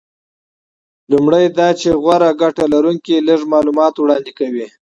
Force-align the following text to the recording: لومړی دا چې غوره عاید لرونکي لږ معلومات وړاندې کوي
لومړی 1.11 1.45
دا 1.57 1.69
چې 1.79 1.89
غوره 2.01 2.29
عاید 2.37 2.57
لرونکي 2.73 3.15
لږ 3.27 3.41
معلومات 3.53 3.93
وړاندې 3.97 4.31
کوي 4.39 4.65